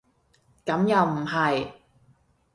[0.65, 1.73] 咁又唔係